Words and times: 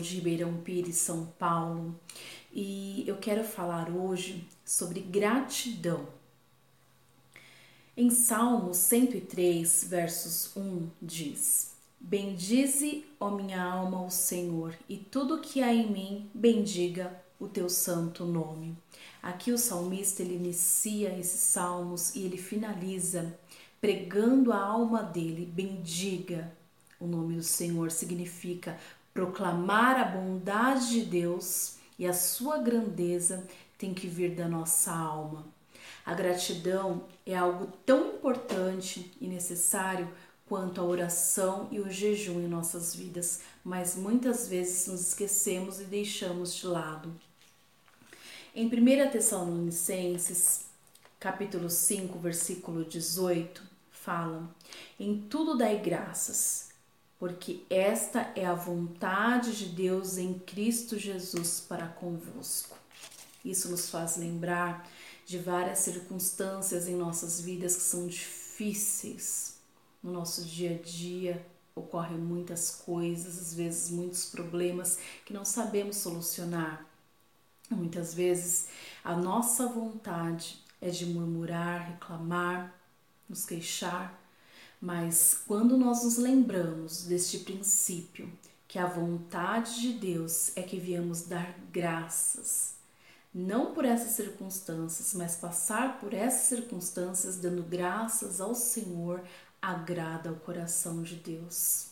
Ribeirão 0.00 0.56
Pires, 0.58 0.96
São 0.96 1.26
Paulo, 1.38 1.94
e 2.52 3.04
eu 3.06 3.16
quero 3.16 3.44
falar 3.44 3.90
hoje 3.90 4.46
sobre 4.64 5.00
gratidão. 5.00 6.06
Em 7.96 8.10
Salmo 8.10 8.74
103, 8.74 9.84
versos 9.84 10.56
1 10.56 10.88
diz: 11.00 11.74
Bendize, 12.00 13.04
ó 13.20 13.30
minha 13.30 13.62
alma, 13.62 14.02
o 14.04 14.10
Senhor, 14.10 14.76
e 14.88 14.96
tudo 14.96 15.40
que 15.40 15.62
há 15.62 15.72
em 15.72 15.90
mim, 15.90 16.30
bendiga 16.34 17.22
o 17.38 17.48
teu 17.48 17.68
santo 17.68 18.24
nome. 18.24 18.76
Aqui 19.22 19.52
o 19.52 19.58
salmista 19.58 20.22
ele 20.22 20.34
inicia 20.34 21.18
esses 21.18 21.40
salmos 21.40 22.14
e 22.14 22.24
ele 22.24 22.36
finaliza 22.36 23.38
pregando 23.80 24.52
a 24.52 24.58
alma 24.58 25.02
dele, 25.02 25.44
bendiga 25.44 26.50
o 26.98 27.06
nome 27.06 27.36
do 27.36 27.42
Senhor, 27.42 27.90
significa 27.90 28.78
proclamar 29.14 29.96
a 29.96 30.04
bondade 30.04 30.90
de 30.90 31.02
Deus 31.02 31.76
e 31.96 32.04
a 32.04 32.12
sua 32.12 32.58
grandeza 32.58 33.46
tem 33.78 33.94
que 33.94 34.08
vir 34.08 34.34
da 34.34 34.48
nossa 34.48 34.92
alma. 34.92 35.46
A 36.04 36.12
gratidão 36.12 37.04
é 37.24 37.36
algo 37.36 37.72
tão 37.86 38.16
importante 38.16 39.12
e 39.20 39.28
necessário 39.28 40.12
quanto 40.46 40.80
a 40.80 40.84
oração 40.84 41.68
e 41.70 41.80
o 41.80 41.88
jejum 41.88 42.40
em 42.40 42.48
nossas 42.48 42.94
vidas, 42.94 43.40
mas 43.64 43.96
muitas 43.96 44.48
vezes 44.48 44.88
nos 44.88 45.08
esquecemos 45.08 45.80
e 45.80 45.84
deixamos 45.84 46.54
de 46.54 46.66
lado. 46.66 47.14
Em 48.54 48.66
1 48.66 49.10
Tessalonicenses, 49.10 50.66
capítulo 51.18 51.70
5, 51.70 52.18
versículo 52.18 52.84
18, 52.84 53.62
fala: 53.90 54.48
Em 55.00 55.22
tudo 55.22 55.56
dai 55.56 55.78
graças, 55.78 56.73
porque 57.24 57.62
esta 57.70 58.30
é 58.36 58.44
a 58.44 58.52
vontade 58.52 59.56
de 59.56 59.64
Deus 59.64 60.18
em 60.18 60.34
Cristo 60.34 60.98
Jesus 60.98 61.58
para 61.58 61.86
convosco. 61.86 62.76
Isso 63.42 63.70
nos 63.70 63.88
faz 63.88 64.18
lembrar 64.18 64.86
de 65.24 65.38
várias 65.38 65.78
circunstâncias 65.78 66.86
em 66.86 66.94
nossas 66.94 67.40
vidas 67.40 67.76
que 67.76 67.82
são 67.82 68.06
difíceis. 68.06 69.56
No 70.02 70.12
nosso 70.12 70.44
dia 70.44 70.74
a 70.74 70.82
dia 70.86 71.46
ocorrem 71.74 72.18
muitas 72.18 72.82
coisas, 72.84 73.38
às 73.38 73.54
vezes 73.54 73.90
muitos 73.90 74.26
problemas 74.26 74.98
que 75.24 75.32
não 75.32 75.46
sabemos 75.46 75.96
solucionar. 75.96 76.84
Muitas 77.70 78.12
vezes 78.12 78.68
a 79.02 79.16
nossa 79.16 79.66
vontade 79.66 80.62
é 80.78 80.90
de 80.90 81.06
murmurar, 81.06 81.92
reclamar, 81.92 82.78
nos 83.26 83.46
queixar, 83.46 84.12
mas 84.80 85.42
quando 85.46 85.76
nós 85.76 86.04
nos 86.04 86.16
lembramos 86.16 87.04
deste 87.04 87.38
princípio, 87.38 88.30
que 88.66 88.78
a 88.78 88.86
vontade 88.86 89.80
de 89.80 89.92
Deus 89.92 90.50
é 90.56 90.62
que 90.62 90.78
viemos 90.78 91.22
dar 91.22 91.58
graças, 91.72 92.74
não 93.32 93.72
por 93.72 93.84
essas 93.84 94.12
circunstâncias, 94.12 95.14
mas 95.14 95.36
passar 95.36 95.98
por 95.98 96.12
essas 96.12 96.48
circunstâncias 96.48 97.36
dando 97.36 97.62
graças 97.62 98.40
ao 98.40 98.54
Senhor, 98.54 99.22
agrada 99.60 100.30
ao 100.30 100.36
coração 100.36 101.02
de 101.02 101.16
Deus. 101.16 101.88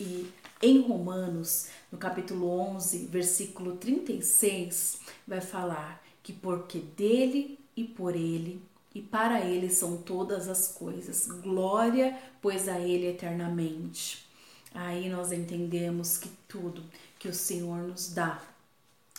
E 0.00 0.30
em 0.60 0.80
Romanos, 0.80 1.68
no 1.90 1.98
capítulo 1.98 2.48
11, 2.48 3.06
versículo 3.06 3.76
36, 3.76 5.00
vai 5.26 5.40
falar 5.40 6.02
que 6.22 6.32
porque 6.32 6.78
dele 6.78 7.58
e 7.76 7.84
por 7.84 8.16
ele 8.16 8.62
e 8.94 9.00
para 9.00 9.40
ele 9.40 9.70
são 9.70 9.96
todas 9.96 10.48
as 10.48 10.68
coisas. 10.68 11.26
Glória, 11.26 12.18
pois 12.40 12.68
a 12.68 12.78
ele 12.78 13.06
eternamente. 13.06 14.26
Aí 14.74 15.08
nós 15.08 15.32
entendemos 15.32 16.16
que 16.18 16.28
tudo 16.48 16.84
que 17.18 17.28
o 17.28 17.34
Senhor 17.34 17.78
nos 17.78 18.12
dá, 18.12 18.42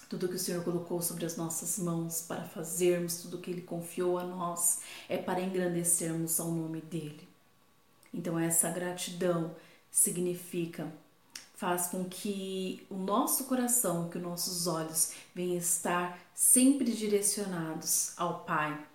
tudo 0.10 0.28
que 0.28 0.36
o 0.36 0.40
Senhor 0.40 0.64
colocou 0.64 1.02
sobre 1.02 1.26
as 1.26 1.38
nossas 1.38 1.80
mãos 1.80 2.22
para 2.22 2.44
fazermos, 2.44 3.18
tudo 3.18 3.38
que 3.38 3.50
ele 3.50 3.62
confiou 3.62 4.18
a 4.18 4.24
nós, 4.24 4.82
é 5.10 5.18
para 5.18 5.42
engrandecermos 5.42 6.40
ao 6.40 6.52
nome 6.52 6.82
dele. 6.82 7.28
Então, 8.14 8.38
essa 8.38 8.70
gratidão 8.70 9.56
significa, 9.90 10.92
faz 11.56 11.88
com 11.88 12.06
que 12.06 12.86
o 12.90 12.96
nosso 12.96 13.46
coração, 13.46 14.10
que 14.10 14.18
os 14.18 14.24
nossos 14.24 14.68
olhos 14.68 15.14
venham 15.34 15.58
estar 15.58 16.20
sempre 16.36 16.92
direcionados 16.92 18.14
ao 18.18 18.44
Pai. 18.44 18.93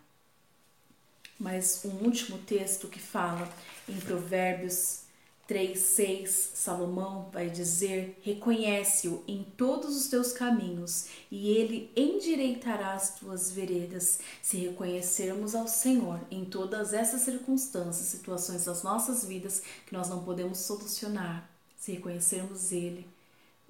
Mas 1.38 1.82
um 1.84 2.04
último 2.04 2.38
texto 2.38 2.88
que 2.88 2.98
fala 2.98 3.48
em 3.88 3.98
Provérbios 4.00 5.02
3, 5.46 5.78
6, 5.78 6.50
Salomão 6.54 7.30
vai 7.32 7.48
dizer: 7.48 8.18
Reconhece-o 8.22 9.24
em 9.26 9.42
todos 9.56 9.96
os 9.96 10.08
teus 10.08 10.30
caminhos, 10.30 11.06
e 11.30 11.48
ele 11.50 11.90
endireitará 11.96 12.92
as 12.92 13.18
tuas 13.18 13.50
veredas. 13.50 14.18
Se 14.42 14.58
reconhecermos 14.58 15.54
ao 15.54 15.66
Senhor 15.66 16.20
em 16.30 16.44
todas 16.44 16.92
essas 16.92 17.22
circunstâncias, 17.22 18.08
situações 18.08 18.66
das 18.66 18.82
nossas 18.82 19.24
vidas 19.24 19.62
que 19.86 19.94
nós 19.94 20.08
não 20.10 20.22
podemos 20.22 20.58
solucionar, 20.58 21.48
se 21.78 21.92
reconhecermos 21.92 22.70
Ele, 22.70 23.08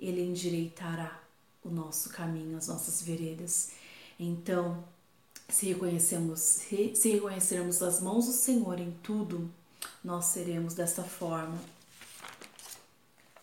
Ele 0.00 0.22
endireitará 0.22 1.22
o 1.62 1.68
nosso 1.68 2.08
caminho, 2.08 2.56
as 2.56 2.66
nossas 2.66 3.02
veredas. 3.02 3.70
Então, 4.18 4.82
se 5.48 5.66
reconhecemos, 5.66 6.40
se 6.40 7.10
reconhecermos 7.10 7.82
as 7.82 8.00
mãos 8.00 8.26
do 8.26 8.32
Senhor 8.32 8.78
em 8.78 8.90
tudo, 9.02 9.50
nós 10.04 10.26
seremos 10.26 10.74
dessa 10.74 11.02
forma 11.02 11.58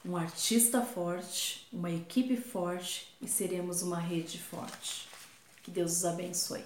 um 0.06 0.16
artista 0.16 0.82
forte, 0.82 1.68
uma 1.74 1.90
equipe 1.90 2.38
forte 2.38 3.12
e 3.22 3.28
seremos 3.28 3.82
uma 3.82 4.00
rede 4.00 4.38
forte. 4.38 5.08
Que 5.64 5.72
Deus 5.72 5.94
os 5.94 6.06
abençoe. 6.06 6.64